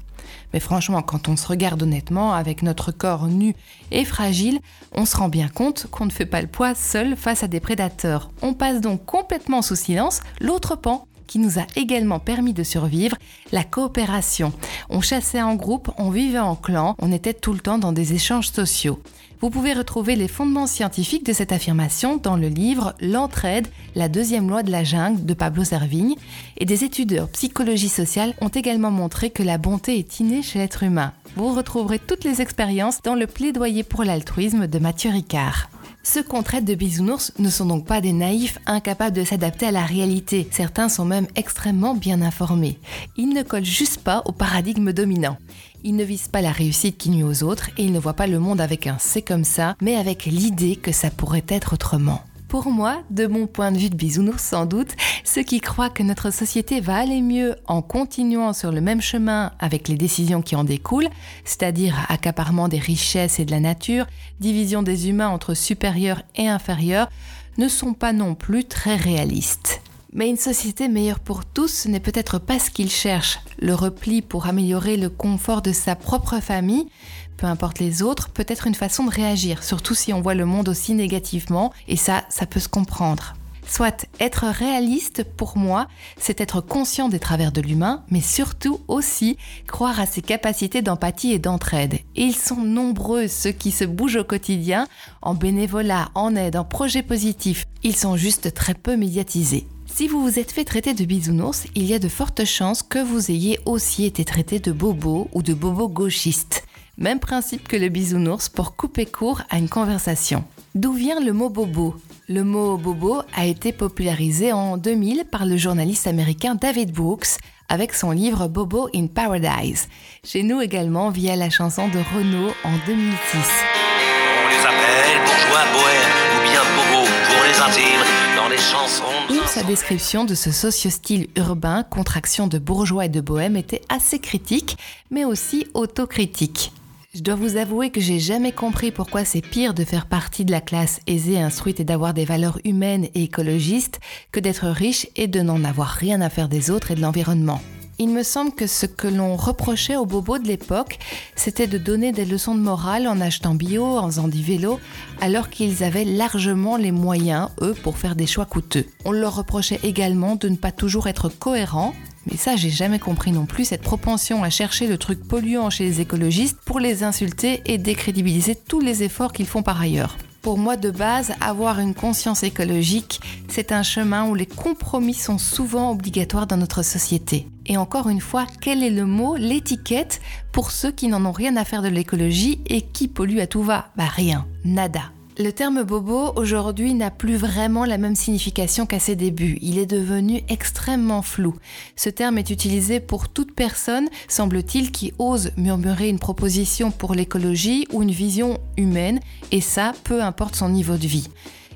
Mais 0.54 0.60
franchement, 0.60 1.02
quand 1.02 1.28
on 1.30 1.36
se 1.36 1.48
regarde 1.48 1.84
honnêtement, 1.84 2.34
avec 2.34 2.64
notre 2.64 2.92
corps 2.92 3.28
nu 3.28 3.56
et 3.92 4.06
fragile, 4.06 4.60
on 4.94 5.06
se 5.06 5.18
rend 5.18 5.30
bien 5.30 5.50
compte 5.50 5.88
qu'on 5.92 6.06
ne 6.06 6.12
fait 6.12 6.26
pas 6.26 6.42
le 6.42 6.48
poids 6.48 6.76
seul 6.76 7.16
face 7.16 7.44
à 7.44 7.48
des 7.48 7.60
prédateurs. 7.60 8.32
On 8.42 8.54
passe 8.54 8.82
donc 8.82 9.06
complètement 9.06 9.62
sous 9.62 9.76
silence 9.76 10.22
l'autre 10.40 10.76
pan 10.76 11.08
qui 11.28 11.40
nous 11.40 11.60
a 11.60 11.68
également 11.76 12.20
permis 12.20 12.54
de 12.54 12.64
survivre, 12.64 13.18
la 13.52 13.64
coopération. 13.64 14.54
On 14.90 15.02
chassait 15.02 15.42
en 15.42 15.56
groupe, 15.56 15.92
on 15.98 16.10
vivait 16.10 16.40
en 16.40 16.56
clan, 16.56 16.96
on 17.00 17.12
était 17.12 17.34
tout 17.34 17.54
le 17.54 17.60
temps 17.60 17.78
dans 17.78 17.92
des 17.92 18.14
échanges 18.14 18.50
sociaux. 18.50 19.00
Vous 19.40 19.52
pouvez 19.52 19.74
retrouver 19.74 20.16
les 20.16 20.28
fondements 20.28 20.66
scientifiques 20.66 21.26
de 21.26 21.34
cette 21.34 21.52
affirmation 21.52 22.18
dans 22.18 22.38
le 22.38 22.48
livre 22.48 22.96
L'entraide, 23.00 23.68
la 23.94 24.10
deuxième 24.10 24.50
loi 24.50 24.64
de 24.64 24.72
la 24.72 24.84
jungle 24.84 25.26
de 25.26 25.34
Pablo 25.36 25.64
Servigne, 25.64 26.16
et 26.58 26.66
des 26.66 26.84
études 26.84 27.20
en 27.20 27.28
psychologie 27.28 27.90
sociale 27.90 28.34
ont 28.42 28.48
également 28.48 28.90
montré 28.90 29.30
que 29.30 29.44
la 29.44 29.60
bonté 29.60 30.00
est 30.00 30.20
innée 30.20 30.42
chez 30.42 30.58
l'être 30.58 30.82
humain. 30.82 31.14
Vous 31.36 31.54
retrouverez 31.54 32.00
toutes 32.00 32.24
les 32.24 32.42
expériences 32.42 33.04
dans 33.04 33.14
le 33.14 33.28
plaidoyer 33.28 33.84
pour 33.84 34.04
l'altruisme 34.04 34.66
de 34.66 34.80
Mathieu 34.80 35.12
Ricard. 35.12 35.70
Ceux 36.09 36.24
qu'on 36.24 36.42
traite 36.42 36.63
de 36.63 36.74
bisounours 36.74 37.33
ne 37.38 37.50
sont 37.50 37.65
donc 37.65 37.86
pas 37.86 38.00
des 38.00 38.13
naïfs 38.13 38.59
incapables 38.65 39.13
de 39.13 39.25
s'adapter 39.25 39.65
à 39.65 39.71
la 39.71 39.83
réalité. 39.83 40.48
Certains 40.51 40.88
sont 40.88 41.04
même 41.04 41.27
extrêmement 41.36 41.95
bien 41.95 42.21
informés. 42.21 42.80
Ils 43.18 43.33
ne 43.33 43.44
collent 43.44 43.65
juste 43.65 44.00
pas 44.00 44.21
au 44.24 44.31
paradigme 44.31 44.94
dominant. 44.94 45.36
Ils 45.83 45.98
ne 45.98 46.06
visent 46.06 46.30
pas 46.30 46.39
la 46.39 46.54
réussite 46.54 46.98
qui 46.98 47.09
nuit 47.09 47.24
aux 47.24 47.44
autres 47.44 47.71
et 47.77 47.83
ils 47.83 47.92
ne 47.92 48.00
voient 48.00 48.13
pas 48.13 48.25
le 48.25 48.39
monde 48.39 48.62
avec 48.62 48.88
un 48.88 48.95
c'est 49.00 49.21
comme 49.21 49.44
ça, 49.44 49.75
mais 49.81 49.98
avec 49.98 50.24
l'idée 50.24 50.77
que 50.77 50.94
ça 50.94 51.12
pourrait 51.12 51.44
être 51.50 51.74
autrement. 51.74 52.21
Pour 52.48 52.70
moi, 52.72 53.04
de 53.10 53.28
mon 53.28 53.46
point 53.46 53.74
de 53.74 53.78
vue 53.78 53.90
de 53.90 53.96
bisounours 53.96 54.42
sans 54.42 54.66
doute, 54.66 54.96
ceux 55.26 55.44
qui 55.44 55.60
croient 55.60 55.90
que 55.90 56.02
notre 56.02 56.32
société 56.32 56.80
va 56.80 56.96
aller 56.96 57.22
mieux 57.22 57.56
en 57.68 57.82
continuant 57.82 58.54
sur 58.54 58.72
le 58.72 58.80
même 58.80 59.02
chemin 59.02 59.52
avec 59.60 59.90
les 59.90 59.98
décisions 59.98 60.42
qui 60.42 60.56
en 60.56 60.64
découlent, 60.64 61.10
c'est-à-dire 61.44 62.06
accaparement 62.08 62.70
des 62.70 62.80
richesses 62.80 63.40
et 63.40 63.46
de 63.46 63.52
la 63.52 63.60
nature, 63.60 64.08
division 64.40 64.82
des 64.82 65.10
humains 65.10 65.28
entre 65.28 65.56
supérieurs 65.56 66.22
et 66.36 66.48
inférieurs, 66.48 67.10
ne 67.58 67.68
sont 67.68 67.94
pas 67.94 68.14
non 68.14 68.34
plus 68.34 68.64
très 68.64 68.96
réalistes. 68.96 69.82
Mais 70.14 70.30
une 70.30 70.38
société 70.38 70.88
meilleure 70.88 71.20
pour 71.20 71.44
tous 71.44 71.86
n'est 71.86 72.00
peut-être 72.00 72.40
pas 72.40 72.60
ce 72.60 72.72
qu'ils 72.72 72.90
cherchent. 72.90 73.40
Le 73.60 73.76
repli 73.76 74.22
pour 74.22 74.48
améliorer 74.48 74.96
le 74.96 75.10
confort 75.10 75.62
de 75.62 75.74
sa 75.74 75.96
propre 75.96 76.40
famille, 76.40 76.88
peu 77.38 77.45
importe 77.45 77.80
les 77.80 78.01
autres, 78.01 78.30
peut 78.30 78.45
être 78.48 78.68
une 78.68 78.75
façon 78.75 79.06
de 79.06 79.12
réagir, 79.12 79.63
surtout 79.63 79.95
si 79.95 80.12
on 80.12 80.22
voit 80.22 80.36
le 80.36 80.45
monde 80.45 80.69
aussi 80.69 80.94
négativement, 80.94 81.72
et 81.88 81.95
ça, 81.95 82.24
ça 82.30 82.45
peut 82.45 82.60
se 82.60 82.68
comprendre. 82.68 83.36
Soit 83.69 84.07
être 84.19 84.45
réaliste, 84.45 85.24
pour 85.24 85.57
moi, 85.57 85.88
c'est 86.18 86.39
être 86.39 86.62
conscient 86.62 87.10
des 87.10 87.19
travers 87.19 87.51
de 87.51 87.60
l'humain, 87.60 88.04
mais 88.10 88.22
surtout 88.22 88.80
aussi 88.88 89.38
croire 89.68 90.00
à 90.00 90.06
ses 90.06 90.22
capacités 90.22 90.81
d'empathie 90.81 91.34
et 91.34 91.39
d'entraide. 91.39 91.95
Et 92.16 92.24
ils 92.24 92.36
sont 92.36 92.62
nombreux 92.62 93.28
ceux 93.28 93.51
qui 93.51 93.72
se 93.72 93.83
bougent 93.83 94.18
au 94.18 94.24
quotidien, 94.24 94.88
en 95.22 95.33
bénévolat, 95.33 96.10
en 96.16 96.36
aide, 96.36 96.56
en 96.56 96.63
projet 96.63 97.04
positif. 97.04 97.66
Ils 97.83 97.95
sont 97.95 98.16
juste 98.16 98.54
très 98.54 98.74
peu 98.74 98.95
médiatisés. 98.95 99.68
Si 99.86 100.07
vous 100.07 100.22
vous 100.22 100.40
êtes 100.40 100.51
fait 100.51 100.63
traiter 100.63 100.94
de 100.94 101.06
bisounours, 101.06 101.66
il 101.75 101.83
y 101.83 101.94
a 101.94 102.00
de 102.00 102.07
fortes 102.07 102.45
chances 102.45 102.83
que 102.83 103.00
vous 103.00 103.31
ayez 103.31 103.60
aussi 103.66 104.06
été 104.06 104.24
traité 104.24 104.60
de 104.60 104.72
bobo 104.72 105.28
ou 105.33 105.42
de 105.42 105.54
bobo 105.54 105.90
gauchiste. 105.90 106.63
Même 106.98 107.20
principe 107.20 107.68
que 107.68 107.78
le 107.78 107.90
bisounours 107.90 108.50
pour 108.50 108.76
couper 108.76 109.06
court 109.06 109.42
à 109.52 109.60
une 109.60 109.70
conversation. 109.70 110.44
D'où 110.74 110.94
vient 110.94 111.19
le 111.19 111.31
mot 111.31 111.50
bobo? 111.50 111.95
Le 112.28 112.44
mot 112.44 112.76
bobo 112.76 113.21
a 113.36 113.45
été 113.45 113.71
popularisé 113.71 114.52
en 114.52 114.78
2000 114.78 115.26
par 115.26 115.45
le 115.45 115.57
journaliste 115.57 116.07
américain 116.07 116.56
David 116.56 116.92
Brooks 116.92 117.38
avec 117.69 117.94
son 117.94 118.10
livre 118.10 118.48
Bobo 118.48 118.90
in 118.95 119.06
Paradise. 119.07 119.90
Chez 120.24 120.42
nous 120.42 120.60
également 120.60 121.12
via 121.12 121.36
la 121.36 121.52
chanson 121.52 121.88
de 121.88 122.00
Renault 122.16 122.52
en 122.64 122.74
2006. 122.88 122.95
On 123.33 124.50
les 124.50 124.66
appelle 124.66 125.19
bourgeois 125.24 125.66
bohèmes 125.74 126.18
ou 126.36 126.50
bien 126.50 126.62
bobos 126.76 127.10
pour 127.28 127.44
les 127.44 127.60
intimes 127.62 128.07
dans 128.36 128.50
les 128.50 128.57
chansons. 128.57 129.04
Où 129.30 129.48
sa 129.48 129.62
description 129.62 130.26
de 130.26 130.33
ce 130.33 130.52
socio-style 130.52 131.28
urbain, 131.36 131.83
contraction 131.83 132.48
de 132.48 132.57
bourgeois 132.57 133.06
et 133.06 133.10
de 133.10 133.21
bohème, 133.21 133.56
était 133.56 133.81
assez 133.90 134.18
critique, 134.18 134.78
mais 135.12 135.26
aussi 135.26 135.68
autocritique. 135.76 136.71
Je 137.18 137.24
dois 137.24 137.33
vous 137.33 137.57
avouer 137.57 137.90
que 137.90 138.00
j'ai 138.00 138.19
jamais 138.19 138.52
compris 138.52 138.92
pourquoi 138.92 139.26
c'est 139.26 139.42
pire 139.42 139.74
de 139.74 139.83
faire 139.83 140.06
partie 140.06 140.45
de 140.45 140.52
la 140.52 140.62
classe 140.62 141.00
aisée, 141.07 141.40
instruite 141.40 141.80
et 141.80 141.83
d'avoir 141.83 142.14
des 142.14 142.26
valeurs 142.26 142.59
humaines 142.64 143.07
et 143.16 143.24
écologistes 143.24 144.00
que 144.31 144.40
d'être 144.40 144.68
riche 144.68 145.07
et 145.16 145.26
de 145.26 145.40
n'en 145.40 145.64
avoir 145.64 145.88
rien 145.88 146.21
à 146.21 146.30
faire 146.30 146.47
des 146.47 146.69
autres 146.69 146.92
et 146.92 146.95
de 146.95 147.02
l'environnement. 147.02 147.59
Il 147.97 148.09
me 148.09 148.21
semble 148.21 148.52
que 148.52 148.68
ce 148.68 148.86
que 148.86 149.07
l'on 149.07 149.36
reprochait 149.36 149.95
aux 149.95 150.06
bobos 150.06 150.38
de 150.38 150.47
l'époque, 150.47 151.00
c'était 151.36 151.66
de 151.66 151.80
donner 151.80 152.12
des 152.12 152.24
leçons 152.24 152.54
de 152.54 152.62
morale 152.62 153.07
en 153.07 153.19
achetant 153.19 153.56
bio, 153.56 153.83
en 153.97 154.06
faisant 154.06 154.28
vélo, 154.28 154.80
alors 155.19 155.50
qu'ils 155.50 155.83
avaient 155.83 156.06
largement 156.06 156.78
les 156.78 156.92
moyens, 156.92 157.50
eux, 157.62 157.74
pour 157.81 157.97
faire 157.97 158.16
des 158.16 158.28
choix 158.28 158.45
coûteux. 158.45 158.86
On 159.06 159.12
leur 159.12 159.38
reprochait 159.38 159.80
également 159.81 160.36
de 160.36 160.50
ne 160.50 160.56
pas 160.56 160.71
toujours 160.71 161.07
être 161.07 161.30
cohérents, 161.30 161.95
mais 162.30 162.38
ça, 162.38 162.56
j'ai 162.56 162.69
jamais 162.69 163.00
compris 163.00 163.31
non 163.31 163.46
plus 163.46 163.66
cette 163.66 163.81
propension 163.81 164.44
à 164.44 164.50
chercher 164.50 164.88
le 164.88 164.98
truc 164.98 165.28
polluant 165.28 165.69
chez 165.69 165.86
les 165.86 166.02
écologistes 166.02 166.57
pour 166.66 166.80
les 166.80 167.04
insulter 167.04 167.62
et 167.66 167.78
décrédibiliser 167.78 168.56
tous 168.56 168.80
les 168.80 169.04
efforts 169.04 169.34
qu'ils 169.34 169.48
font 169.48 169.64
par 169.64 169.80
ailleurs. 169.80 170.18
Pour 170.42 170.57
moi, 170.57 170.78
de 170.78 170.92
base, 170.92 171.34
avoir 171.42 171.80
une 171.80 171.94
conscience 171.94 172.44
écologique, 172.44 173.19
c'est 173.50 173.72
un 173.72 173.84
chemin 173.84 174.28
où 174.28 174.36
les 174.36 174.46
compromis 174.46 175.14
sont 175.14 175.38
souvent 175.38 175.92
obligatoires 175.92 176.48
dans 176.48 176.56
notre 176.56 176.84
société. 176.84 177.50
Et 177.66 177.76
encore 177.76 178.07
une 178.07 178.22
fois, 178.22 178.46
quel 178.62 178.81
est 178.81 178.90
le 178.90 179.06
mot, 179.06 179.36
l'étiquette, 179.36 180.22
pour 180.54 180.72
ceux 180.72 180.92
qui 180.92 181.10
n'en 181.10 181.26
ont 181.26 181.34
rien 181.34 181.57
à 181.57 181.66
faire 181.66 181.81
de 181.81 181.90
l'écologie 181.90 182.62
et 182.68 182.81
qui 182.81 183.10
polluent 183.10 183.42
à 183.42 183.48
tout 183.48 183.64
va? 183.64 183.90
Bah 183.98 184.07
rien, 184.07 184.48
nada. 184.64 185.12
Le 185.40 185.52
terme 185.52 185.84
bobo 185.84 186.34
aujourd'hui 186.36 186.96
n'a 186.96 187.12
plus 187.12 187.36
vraiment 187.36 187.86
la 187.86 188.00
même 188.00 188.16
signification 188.16 188.88
qu'à 188.88 188.98
ses 188.98 189.16
débuts. 189.16 189.60
Il 189.62 189.78
est 189.78 189.86
devenu 189.86 190.42
extrêmement 190.50 191.22
flou. 191.22 191.54
Ce 191.96 192.10
terme 192.10 192.40
est 192.40 192.50
utilisé 192.50 193.00
pour 193.00 193.30
toute 193.30 193.54
personne, 193.54 194.08
semble-t-il, 194.28 194.92
qui 194.92 195.14
ose 195.20 195.52
murmurer 195.56 196.10
une 196.10 196.18
proposition 196.18 196.90
pour 196.90 197.14
l'écologie 197.14 197.88
ou 197.94 198.02
une 198.02 198.10
vision 198.10 198.58
humaine, 198.78 199.20
et 199.52 199.62
ça, 199.62 199.94
peu 200.06 200.24
importe 200.24 200.56
son 200.56 200.70
niveau 200.70 200.98
de 200.98 201.06
vie. 201.06 201.30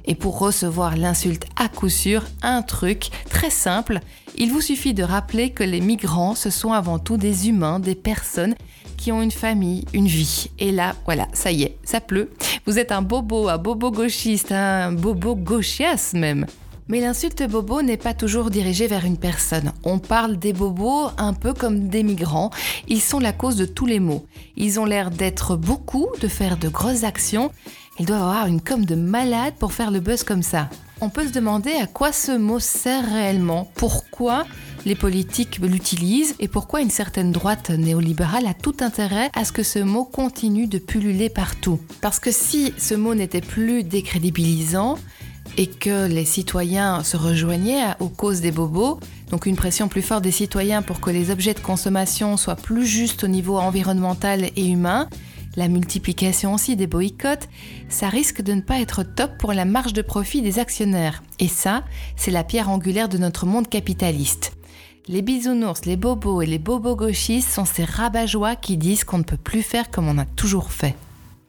Et 0.05 0.15
pour 0.15 0.39
recevoir 0.39 0.98
l'insulte 0.98 1.46
à 1.55 1.70
coup 1.70 1.89
sûr, 1.89 2.24
un 2.41 2.62
truc 2.62 3.10
très 3.29 3.50
simple, 3.50 4.00
il 4.36 4.51
vous 4.51 4.62
suffit 4.62 4.93
de 4.93 5.03
rappeler 5.03 5.51
que 5.51 5.63
les 5.63 5.81
migrants, 5.81 6.36
ce 6.36 6.50
sont 6.50 6.74
avant 6.74 7.00
tout 7.00 7.17
des 7.17 7.50
humains, 7.50 7.79
des 7.79 7.96
personnes 7.96 8.55
qui 8.98 9.12
ont 9.12 9.22
une 9.22 9.31
famille, 9.31 9.86
une 9.93 10.08
vie. 10.08 10.51
Et 10.60 10.72
là, 10.72 10.96
voilà, 11.05 11.27
ça 11.34 11.51
y 11.51 11.63
est, 11.63 11.77
ça 11.84 12.01
pleut. 12.01 12.31
Vous 12.65 12.77
êtes 12.77 12.91
un 12.91 13.01
bobo, 13.01 13.50
un 13.50 13.58
bobo 13.58 13.91
gauchiste, 13.91 14.51
un 14.51 14.91
bobo 14.91 15.36
gauchias 15.36 16.12
même. 16.13 16.46
Mais 16.88 17.00
l'insulte 17.00 17.48
bobo 17.48 17.81
n'est 17.81 17.98
pas 17.98 18.13
toujours 18.13 18.50
dirigée 18.50 18.86
vers 18.86 19.05
une 19.05 19.17
personne. 19.17 19.72
On 19.84 19.98
parle 19.98 20.38
des 20.38 20.51
bobos 20.51 21.10
un 21.17 21.34
peu 21.34 21.53
comme 21.53 21.88
des 21.88 22.03
migrants. 22.03 22.50
Ils 22.88 23.01
sont 23.01 23.20
la 23.20 23.31
cause 23.31 23.55
de 23.55 23.65
tous 23.65 23.86
les 23.86 24.00
maux. 24.00 24.25
Ils 24.58 24.79
ont 24.79 24.86
l'air 24.86 25.10
d'être 25.10 25.55
beaucoup, 25.55 26.08
de 26.20 26.27
faire 26.27 26.58
de 26.58 26.67
grosses 26.67 27.03
actions. 27.03 27.51
Ils 28.01 28.08
doivent 28.08 28.24
avoir 28.24 28.48
une 28.48 28.62
com 28.62 28.84
de 28.84 28.96
malade 28.96 29.53
pour 29.60 29.74
faire 29.74 29.91
le 29.91 30.00
buzz 30.00 30.24
comme 30.24 30.41
ça. 30.41 30.72
On 31.01 31.10
peut 31.10 31.27
se 31.27 31.31
demander 31.31 31.74
à 31.74 31.86
quoi 31.86 32.12
ce 32.12 32.36
mot 32.36 32.58
sert 32.58 33.05
réellement. 33.05 33.70
Pourquoi 33.75 34.48
les 34.88 34.96
politiques 34.96 35.60
l'utilisent 35.60 36.34
et 36.39 36.48
pourquoi 36.48 36.81
une 36.81 36.89
certaine 36.89 37.31
droite 37.31 37.70
néolibérale 37.70 38.48
a 38.48 38.55
tout 38.55 38.74
intérêt 38.79 39.29
à 39.36 39.46
ce 39.46 39.51
que 39.51 39.62
ce 39.62 39.77
mot 39.77 40.03
continue 40.03 40.65
de 40.65 40.79
pulluler 40.79 41.29
partout. 41.29 41.79
Parce 42.01 42.20
que 42.20 42.31
si 42.31 42.74
ce 42.79 42.96
mot 42.96 43.13
n'était 43.13 43.39
plus 43.39 43.84
décrédibilisant 43.84 44.98
et 45.58 45.67
que 45.67 46.08
les 46.08 46.25
citoyens 46.25 47.03
se 47.03 47.17
rejoignaient 47.17 47.93
aux 48.00 48.10
causes 48.10 48.41
des 48.41 48.51
bobos, 48.51 49.00
donc 49.29 49.46
une 49.46 49.55
pression 49.55 49.88
plus 49.88 50.01
forte 50.01 50.24
des 50.24 50.31
citoyens 50.31 50.81
pour 50.81 51.01
que 51.01 51.12
les 51.12 51.29
objets 51.29 51.53
de 51.53 51.60
consommation 51.60 52.36
soient 52.36 52.55
plus 52.55 52.88
justes 52.88 53.24
au 53.24 53.27
niveau 53.27 53.60
environnemental 53.60 54.50
et 54.55 54.67
humain, 54.67 55.08
la 55.55 55.67
multiplication 55.67 56.53
aussi 56.53 56.75
des 56.75 56.88
boycotts, 56.88 57.50
ça 57.89 58.10
risque 58.10 58.41
de 58.41 58.53
ne 58.53 58.62
pas 58.62 58.79
être 58.79 59.03
top 59.03 59.38
pour 59.38 59.53
la 59.53 59.65
marge 59.65 59.93
de 59.93 60.01
profit 60.01 60.41
des 60.41 60.60
actionnaires. 60.60 61.24
Et 61.39 61.48
ça, 61.48 61.84
c'est 62.15 62.31
la 62.31 62.43
pierre 62.43 62.70
angulaire 62.70 63.10
de 63.10 63.17
notre 63.17 63.46
monde 63.46 63.67
capitaliste. 63.67 64.53
Les 65.08 65.22
bisounours, 65.22 65.86
les 65.86 65.98
bobos 65.98 66.41
et 66.41 66.46
les 66.46 66.60
bobos 66.60 66.96
gauchistes 66.96 67.50
sont 67.50 67.65
ces 67.65 67.84
rabat 67.84 68.27
qui 68.62 68.77
disent 68.77 69.03
qu'on 69.03 69.17
ne 69.17 69.24
peut 69.24 69.36
plus 69.36 69.63
faire 69.63 69.89
comme 69.89 70.08
on 70.08 70.17
a 70.17 70.25
toujours 70.25 70.72
fait. 70.72 70.96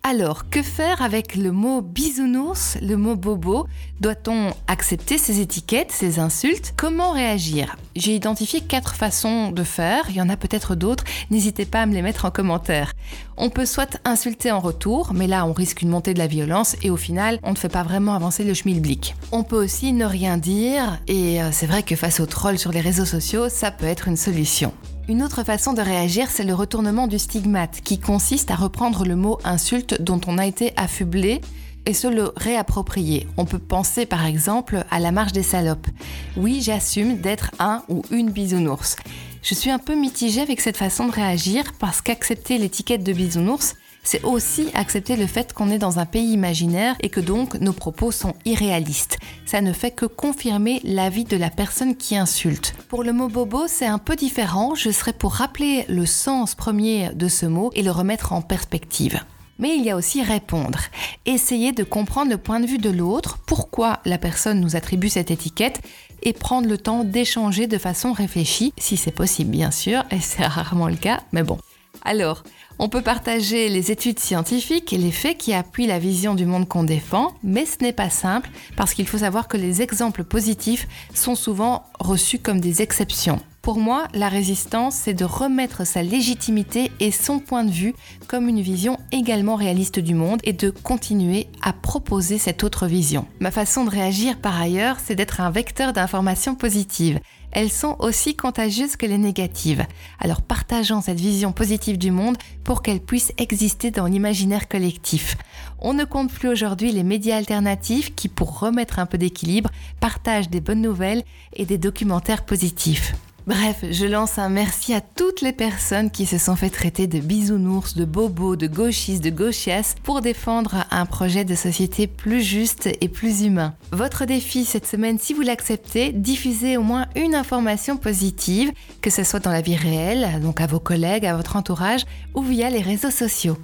Alors, 0.05 0.51
que 0.51 0.65
faire 0.65 1.01
avec 1.01 1.37
le 1.37 1.53
mot 1.53 1.81
bisounours, 1.81 2.77
le 2.83 2.97
mot 2.97 3.15
bobo? 3.15 3.69
Doit-on 4.01 4.53
accepter 4.67 5.17
ces 5.17 5.39
étiquettes, 5.39 5.93
ces 5.93 6.19
insultes? 6.19 6.75
Comment 6.77 7.13
réagir? 7.13 7.77
J'ai 7.95 8.17
identifié 8.17 8.63
quatre 8.63 8.97
façons 8.97 9.53
de 9.53 9.63
faire, 9.63 10.07
il 10.09 10.17
y 10.17 10.21
en 10.21 10.29
a 10.29 10.37
peut-être 10.37 10.75
d'autres, 10.75 11.05
n'hésitez 11.31 11.67
pas 11.67 11.83
à 11.83 11.87
me 11.87 11.95
les 11.95 12.03
mettre 12.03 12.25
en 12.25 12.33
commentaire. 12.33 12.95
On 13.37 13.49
peut 13.49 13.65
soit 13.65 14.01
insulter 14.05 14.51
en 14.51 14.59
retour, 14.59 15.13
mais 15.15 15.29
là 15.29 15.47
on 15.47 15.53
risque 15.53 15.83
une 15.83 15.91
montée 15.91 16.15
de 16.15 16.19
la 16.19 16.27
violence 16.27 16.75
et 16.83 16.91
au 16.91 16.97
final 16.97 17.39
on 17.45 17.53
ne 17.53 17.57
fait 17.57 17.69
pas 17.69 17.85
vraiment 17.85 18.15
avancer 18.15 18.43
le 18.43 18.55
schmilblick. 18.55 19.15
On 19.31 19.45
peut 19.45 19.63
aussi 19.63 19.93
ne 19.93 20.05
rien 20.05 20.37
dire, 20.37 20.99
et 21.07 21.41
euh, 21.41 21.51
c'est 21.53 21.67
vrai 21.67 21.85
que 21.85 21.95
face 21.95 22.19
aux 22.19 22.27
trolls 22.27 22.59
sur 22.59 22.73
les 22.73 22.81
réseaux 22.81 23.07
sociaux, 23.07 23.49
ça 23.49 23.71
peut 23.71 23.87
être 23.87 24.09
une 24.09 24.17
solution. 24.17 24.73
Une 25.09 25.25
autre 25.25 25.43
façon 25.43 25.73
de 25.73 25.83
réagir, 25.83 26.31
c'est 26.31 26.45
le 26.45 26.55
retournement 26.55 27.09
du 27.09 27.19
stigmate, 27.19 27.81
qui 27.83 27.99
consiste 27.99 28.53
à 28.53 28.55
reprendre 28.55 29.05
le 29.05 29.17
mot 29.17 29.39
insulte 29.43 30.01
dont 30.01 30.21
on 30.29 30.39
a 30.39 30.47
été 30.47 30.73
affublé 30.77 31.41
et 31.87 31.93
se 31.93 32.07
le 32.07 32.33
réapproprier. 32.37 33.27
On 33.37 33.45
peut 33.45 33.59
penser 33.59 34.07
par 34.07 34.25
exemple 34.25 34.85
à 34.93 35.01
la 35.01 35.11
marche 35.11 35.33
des 35.33 35.43
salopes. 35.43 35.89
Oui, 36.37 36.61
j'assume 36.63 37.19
d'être 37.19 37.51
un 37.59 37.83
ou 37.89 38.03
une 38.13 38.31
bisounours. 38.31 38.95
Je 39.43 39.55
suis 39.55 39.71
un 39.71 39.81
peu 39.81 39.97
mitigée 39.97 40.41
avec 40.41 40.61
cette 40.61 40.77
façon 40.77 41.09
de 41.09 41.13
réagir 41.13 41.73
parce 41.81 42.01
qu'accepter 42.01 42.57
l'étiquette 42.59 43.03
de 43.03 43.13
bisounours, 43.13 43.75
c'est 44.03 44.25
aussi 44.25 44.69
accepter 44.75 45.17
le 45.17 45.27
fait 45.27 45.53
qu'on 45.53 45.71
est 45.71 45.79
dans 45.79 45.99
un 45.99 46.07
pays 46.07 46.33
imaginaire 46.33 46.97
et 47.01 47.09
que 47.09 47.21
donc 47.21 47.55
nos 47.57 47.73
propos 47.73 48.11
sont 48.11 48.35
irréalistes. 48.45 49.19
Ça 49.47 49.61
ne 49.61 49.73
fait 49.73 49.91
que 49.91 50.07
confirmer 50.07 50.81
l'avis 50.85 51.25
de 51.25 51.37
la 51.37 51.51
personne 51.51 51.97
qui 51.97 52.17
insulte. 52.17 52.75
Pour 52.89 53.05
le 53.05 53.13
mot 53.13 53.29
bobo, 53.29 53.67
c'est 53.69 53.87
un 53.87 53.99
peu 53.99 54.17
différent. 54.17 54.75
Je 54.75 54.91
serais 54.91 55.13
pour 55.13 55.35
rappeler 55.35 55.85
le 55.89 56.07
sens 56.07 56.55
premier 56.55 57.11
de 57.15 57.29
ce 57.29 57.47
mot 57.47 57.71
et 57.75 57.83
le 57.83 57.91
remettre 57.91 58.33
en 58.33 58.43
perspective. 58.43 59.21
Mais 59.59 59.77
il 59.77 59.85
y 59.85 59.91
a 59.91 59.97
aussi 59.97 60.23
répondre. 60.23 60.81
Essayer 61.25 61.73
de 61.73 61.85
comprendre 61.85 62.31
le 62.31 62.39
point 62.39 62.59
de 62.59 62.67
vue 62.67 62.79
de 62.79 62.91
l'autre, 62.91 63.39
pourquoi 63.47 64.01
la 64.05 64.19
personne 64.19 64.61
nous 64.61 64.75
attribue 64.75 65.09
cette 65.09 65.31
étiquette 65.31 65.81
et 66.23 66.33
prendre 66.33 66.69
le 66.69 66.79
temps 66.79 67.05
d'échanger 67.05 67.67
de 67.67 67.79
façon 67.79 68.13
réfléchie, 68.13 68.73
si 68.79 68.97
c'est 68.97 69.13
possible 69.13 69.51
bien 69.51 69.71
sûr, 69.71 70.05
et 70.11 70.21
c'est 70.21 70.47
rarement 70.47 70.89
le 70.89 70.97
cas, 70.97 71.21
mais 71.33 71.43
bon. 71.43 71.59
Alors, 72.05 72.43
on 72.83 72.89
peut 72.89 73.01
partager 73.01 73.69
les 73.69 73.93
études 73.93 74.19
scientifiques 74.19 74.93
et 74.93 74.99
les 74.99 75.13
faits 75.13 75.39
qui 75.39 75.55
appuient 75.55 75.87
la 75.87 76.01
vision 76.01 76.35
du 76.35 76.47
monde 76.47 76.67
qu'on 76.67 76.83
défend, 76.83 77.33
mais 77.45 77.65
ce 77.65 77.77
n'est 77.81 77.93
pas 77.93 78.11
simple 78.11 78.51
parce 78.77 78.93
qu'il 78.93 79.07
faut 79.07 79.19
savoir 79.19 79.47
que 79.47 79.57
les 79.57 79.83
exemples 79.83 80.25
positifs 80.25 80.89
sont 81.15 81.37
souvent 81.37 81.85
reçus 82.01 82.41
comme 82.41 82.61
des 82.61 82.83
exceptions. 82.83 83.41
Pour 83.63 83.79
moi, 83.79 84.09
la 84.15 84.29
résistance, 84.29 84.97
c'est 84.97 85.15
de 85.15 85.25
remettre 85.25 85.87
sa 85.87 86.03
légitimité 86.03 86.91
et 86.99 87.13
son 87.13 87.39
point 87.39 87.63
de 87.63 87.71
vue 87.71 87.95
comme 88.27 88.49
une 88.49 88.61
vision 88.61 88.99
également 89.13 89.55
réaliste 89.55 90.01
du 90.01 90.15
monde 90.15 90.41
et 90.43 90.53
de 90.53 90.71
continuer 90.71 91.47
à 91.63 91.73
proposer 91.73 92.39
cette 92.39 92.65
autre 92.65 92.89
vision. 92.89 93.29
Ma 93.39 93.53
façon 93.53 93.85
de 93.85 93.91
réagir 93.91 94.37
par 94.39 94.61
ailleurs, 94.61 94.97
c'est 94.99 95.15
d'être 95.15 95.41
un 95.41 95.53
vecteur 95.53 95.93
d'informations 95.93 96.57
positives 96.57 97.21
elles 97.53 97.71
sont 97.71 97.97
aussi 98.01 98.35
contagieuses 98.35 98.97
que 98.97 99.07
les 99.07 99.19
négatives. 99.19 99.87
Alors 100.19 100.43
partageons 100.43 101.01
cette 101.01 101.21
vision 101.21 101.53
positive 101.53 101.99
du 101.99 102.11
monde 102.11 102.37
pour 102.65 102.83
qu'elle 102.83 103.01
puisse 103.01 103.33
exister 103.39 103.91
dans 103.91 104.07
l'imaginaire 104.07 104.69
collectif. 104.69 105.37
On 105.79 105.95
ne 105.95 106.05
compte 106.05 106.33
plus 106.33 106.49
aujourd'hui 106.49 106.93
les 106.93 107.03
médias 107.03 107.37
alternatifs 107.37 108.15
qui, 108.15 108.29
pour 108.29 108.59
remettre 108.59 108.99
un 108.99 109.07
peu 109.07 109.19
d'équilibre, 109.19 109.71
partagent 110.01 110.51
des 110.51 110.61
bonnes 110.61 110.83
nouvelles 110.83 111.25
et 111.55 111.67
des 111.67 111.79
documentaires 111.79 112.45
positifs. 112.45 113.15
Bref, 113.45 113.85
je 113.91 114.07
lance 114.07 114.39
un 114.39 114.49
merci 114.49 114.95
à 114.95 115.01
toutes 115.01 115.41
les 115.41 115.53
personnes 115.53 116.13
qui 116.13 116.27
se 116.27 116.39
sont 116.39 116.55
fait 116.55 116.71
traiter 116.71 117.09
de 117.09 117.19
bisounours, 117.19 117.97
de 117.97 118.05
bobos, 118.05 118.55
de 118.55 118.69
gauchistes, 118.69 119.25
de 119.25 119.31
gauchias 119.31 119.97
pour 120.05 120.21
défendre 120.21 120.85
un 120.93 121.07
projet 121.07 121.45
de 121.45 121.57
société 121.57 122.07
plus 122.07 122.41
juste 122.41 122.89
et 123.01 123.09
plus 123.09 123.43
humain. 123.43 123.75
Votre 123.91 124.27
défi 124.27 124.65
cette 124.65 124.87
semaine, 124.87 125.19
si 125.19 125.35
vous 125.35 125.43
l'acceptez, 125.43 126.13
diffusez 126.13 126.77
au 126.77 126.83
moins 126.83 127.09
une 127.17 127.35
information 127.35 127.97
positive, 127.97 128.71
que 129.01 129.11
ce 129.11 129.25
soit 129.25 129.41
dans 129.41 129.51
la 129.51 129.61
vie 129.61 129.77
réelle, 129.77 130.41
donc 130.41 130.61
à 130.61 130.69
vos 130.69 130.81
collègues, 130.81 131.27
à 131.27 131.35
votre 131.35 131.57
entourage 131.57 132.05
ou 132.35 132.43
via 132.43 132.71
les 132.71 132.81
réseaux 132.81 133.11
sociaux. 133.11 133.59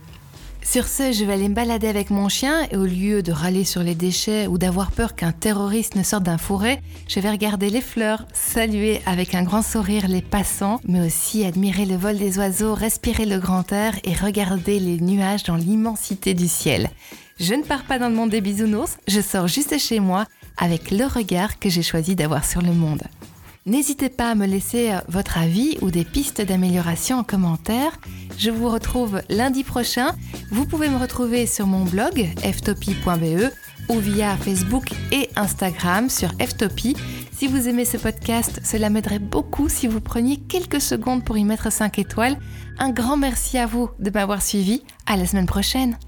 Sur 0.70 0.86
ce, 0.86 1.12
je 1.12 1.24
vais 1.24 1.32
aller 1.32 1.48
me 1.48 1.54
balader 1.54 1.88
avec 1.88 2.10
mon 2.10 2.28
chien 2.28 2.68
et 2.70 2.76
au 2.76 2.84
lieu 2.84 3.22
de 3.22 3.32
râler 3.32 3.64
sur 3.64 3.82
les 3.82 3.94
déchets 3.94 4.46
ou 4.46 4.58
d'avoir 4.58 4.92
peur 4.92 5.14
qu'un 5.14 5.32
terroriste 5.32 5.94
ne 5.94 6.02
sorte 6.02 6.24
d'un 6.24 6.36
fourré, 6.36 6.78
je 7.08 7.20
vais 7.20 7.30
regarder 7.30 7.70
les 7.70 7.80
fleurs, 7.80 8.26
saluer 8.34 9.00
avec 9.06 9.34
un 9.34 9.44
grand 9.44 9.62
sourire 9.62 10.08
les 10.08 10.20
passants, 10.20 10.82
mais 10.86 11.06
aussi 11.06 11.46
admirer 11.46 11.86
le 11.86 11.96
vol 11.96 12.18
des 12.18 12.36
oiseaux, 12.36 12.74
respirer 12.74 13.24
le 13.24 13.38
grand 13.38 13.72
air 13.72 13.94
et 14.04 14.12
regarder 14.12 14.78
les 14.78 15.00
nuages 15.00 15.44
dans 15.44 15.56
l'immensité 15.56 16.34
du 16.34 16.48
ciel. 16.48 16.90
Je 17.40 17.54
ne 17.54 17.62
pars 17.62 17.84
pas 17.84 17.98
dans 17.98 18.10
le 18.10 18.14
monde 18.14 18.28
des 18.28 18.42
bisounours, 18.42 18.98
je 19.08 19.22
sors 19.22 19.48
juste 19.48 19.78
chez 19.78 20.00
moi 20.00 20.26
avec 20.58 20.90
le 20.90 21.06
regard 21.06 21.58
que 21.58 21.70
j'ai 21.70 21.82
choisi 21.82 22.14
d'avoir 22.14 22.44
sur 22.44 22.60
le 22.60 22.72
monde. 22.72 23.04
N'hésitez 23.68 24.08
pas 24.08 24.30
à 24.30 24.34
me 24.34 24.46
laisser 24.46 24.92
euh, 24.92 25.00
votre 25.08 25.36
avis 25.36 25.76
ou 25.82 25.90
des 25.90 26.06
pistes 26.06 26.40
d'amélioration 26.40 27.18
en 27.18 27.22
commentaire. 27.22 28.00
Je 28.38 28.50
vous 28.50 28.70
retrouve 28.70 29.20
lundi 29.28 29.62
prochain. 29.62 30.16
Vous 30.50 30.64
pouvez 30.64 30.88
me 30.88 30.96
retrouver 30.96 31.46
sur 31.46 31.66
mon 31.66 31.84
blog 31.84 32.26
ftopie.be 32.42 33.52
ou 33.90 33.98
via 33.98 34.38
Facebook 34.38 34.92
et 35.12 35.28
Instagram 35.36 36.08
sur 36.08 36.30
ftopie. 36.40 36.96
Si 37.30 37.46
vous 37.46 37.68
aimez 37.68 37.84
ce 37.84 37.98
podcast, 37.98 38.58
cela 38.64 38.88
m'aiderait 38.88 39.18
beaucoup 39.18 39.68
si 39.68 39.86
vous 39.86 40.00
preniez 40.00 40.38
quelques 40.38 40.80
secondes 40.80 41.22
pour 41.22 41.36
y 41.36 41.44
mettre 41.44 41.70
5 41.70 41.98
étoiles. 41.98 42.38
Un 42.78 42.88
grand 42.88 43.18
merci 43.18 43.58
à 43.58 43.66
vous 43.66 43.90
de 43.98 44.10
m'avoir 44.10 44.40
suivi. 44.40 44.82
À 45.04 45.18
la 45.18 45.26
semaine 45.26 45.46
prochaine. 45.46 45.98